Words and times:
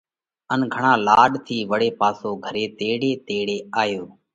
ان 0.53 0.59
گھڻا 0.73 0.93
لاڏ 1.07 1.31
ٿِي 1.45 1.57
وۯي 1.69 1.89
پاسو 1.99 2.29
گھري 2.45 2.65
تيڙي 2.77 3.11
تيڙي 3.27 3.57
آيو 3.81 4.03